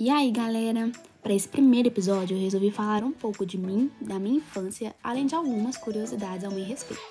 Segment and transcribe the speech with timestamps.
[0.00, 0.90] E aí, galera?
[1.22, 5.26] Para esse primeiro episódio, eu resolvi falar um pouco de mim, da minha infância, além
[5.26, 7.02] de algumas curiosidades ao meu respeito.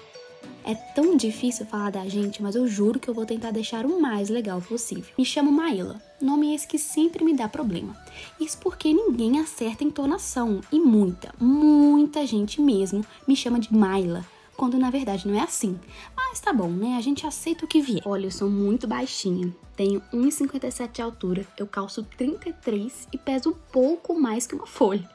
[0.66, 4.02] É tão difícil falar da gente, mas eu juro que eu vou tentar deixar o
[4.02, 5.14] mais legal possível.
[5.16, 7.96] Me chamo Maíla, nome esse que sempre me dá problema.
[8.42, 14.26] Isso porque ninguém acerta a entonação e muita, muita gente mesmo me chama de Maila
[14.60, 15.80] quando na verdade não é assim.
[16.14, 16.98] Mas tá bom, né?
[16.98, 18.02] A gente aceita o que vier.
[18.06, 19.56] Olha, eu sou muito baixinha.
[19.78, 25.10] Tenho 1,57 de altura, eu calço 33 e peso pouco mais que uma folha.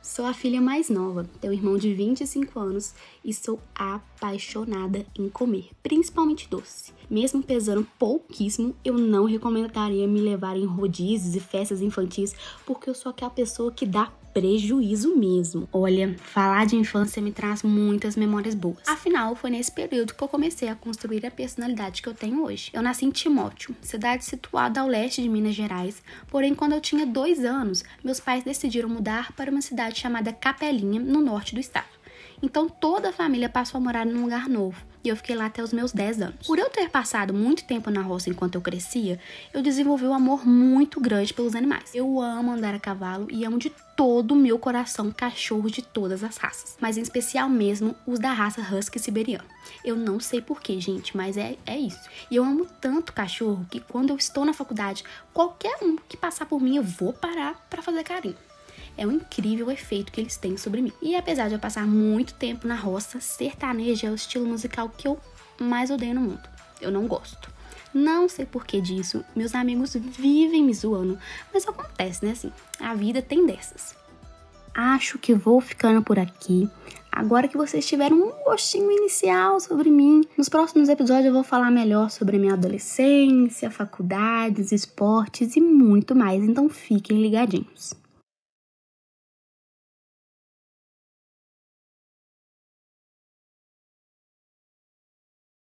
[0.00, 5.28] Sou a filha mais nova, tenho um irmão de 25 anos e sou apaixonada em
[5.28, 6.92] comer, principalmente doce.
[7.08, 12.94] Mesmo pesando pouquíssimo, eu não recomendaria me levar em rodízios e festas infantis, porque eu
[12.94, 15.68] sou aquela pessoa que dá prejuízo mesmo.
[15.72, 18.78] Olha, falar de infância me traz muitas memórias boas.
[18.88, 22.70] Afinal, foi nesse período que eu comecei a construir a personalidade que eu tenho hoje.
[22.72, 27.06] Eu nasci em Timóteo, cidade situada ao leste de Minas Gerais, porém, quando eu tinha
[27.06, 31.86] dois anos, meus pais decidiram mudar para uma cidade chamada Capelinha, no norte do estado.
[32.44, 35.62] Então toda a família passou a morar num lugar novo e eu fiquei lá até
[35.62, 36.46] os meus 10 anos.
[36.46, 39.18] Por eu ter passado muito tempo na roça enquanto eu crescia,
[39.54, 41.94] eu desenvolvi um amor muito grande pelos animais.
[41.94, 46.22] Eu amo andar a cavalo e amo de todo o meu coração cachorros de todas
[46.22, 49.48] as raças, mas em especial mesmo os da raça Husky siberiano.
[49.82, 52.10] Eu não sei porquê, gente, mas é, é isso.
[52.30, 56.44] E eu amo tanto cachorro que quando eu estou na faculdade, qualquer um que passar
[56.44, 58.36] por mim eu vou parar para fazer carinho.
[58.96, 60.92] É um incrível efeito que eles têm sobre mim.
[61.02, 65.08] E apesar de eu passar muito tempo na roça, sertanejo é o estilo musical que
[65.08, 65.18] eu
[65.60, 66.48] mais odeio no mundo.
[66.80, 67.52] Eu não gosto.
[67.92, 71.16] Não sei por que disso, meus amigos vivem me zoando,
[71.52, 72.32] mas acontece, né?
[72.32, 73.94] Assim, a vida tem dessas.
[74.74, 76.68] Acho que vou ficando por aqui.
[77.10, 81.70] Agora que vocês tiveram um gostinho inicial sobre mim, nos próximos episódios eu vou falar
[81.70, 87.94] melhor sobre minha adolescência, faculdades, esportes e muito mais, então fiquem ligadinhos.